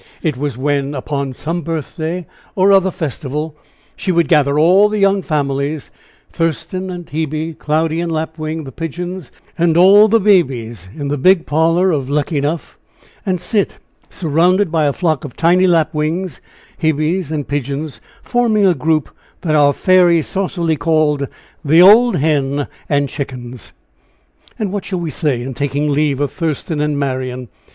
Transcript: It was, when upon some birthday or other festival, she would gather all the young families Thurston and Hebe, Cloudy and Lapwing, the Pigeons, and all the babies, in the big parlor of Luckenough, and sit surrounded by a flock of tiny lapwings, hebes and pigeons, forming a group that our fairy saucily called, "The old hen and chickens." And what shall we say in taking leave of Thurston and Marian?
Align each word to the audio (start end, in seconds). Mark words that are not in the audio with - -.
It 0.23 0.35
was, 0.35 0.57
when 0.57 0.95
upon 0.95 1.33
some 1.35 1.61
birthday 1.61 2.25
or 2.55 2.71
other 2.71 2.89
festival, 2.89 3.55
she 3.95 4.11
would 4.11 4.27
gather 4.27 4.57
all 4.57 4.89
the 4.89 4.97
young 4.97 5.21
families 5.21 5.91
Thurston 6.33 6.89
and 6.89 7.05
Hebe, 7.07 7.55
Cloudy 7.59 7.99
and 8.01 8.11
Lapwing, 8.11 8.63
the 8.63 8.71
Pigeons, 8.71 9.31
and 9.59 9.77
all 9.77 10.07
the 10.07 10.19
babies, 10.19 10.89
in 10.97 11.09
the 11.09 11.19
big 11.19 11.45
parlor 11.45 11.91
of 11.91 12.09
Luckenough, 12.09 12.79
and 13.27 13.39
sit 13.39 13.73
surrounded 14.09 14.71
by 14.71 14.85
a 14.85 14.91
flock 14.93 15.23
of 15.23 15.35
tiny 15.35 15.67
lapwings, 15.67 16.41
hebes 16.79 17.29
and 17.29 17.47
pigeons, 17.47 18.01
forming 18.23 18.65
a 18.65 18.73
group 18.73 19.11
that 19.41 19.53
our 19.53 19.71
fairy 19.71 20.23
saucily 20.23 20.75
called, 20.77 21.27
"The 21.63 21.79
old 21.83 22.15
hen 22.15 22.67
and 22.89 23.07
chickens." 23.07 23.71
And 24.57 24.71
what 24.71 24.83
shall 24.83 24.99
we 24.99 25.11
say 25.11 25.43
in 25.43 25.53
taking 25.53 25.91
leave 25.91 26.19
of 26.19 26.31
Thurston 26.31 26.81
and 26.81 26.97
Marian? 26.97 27.49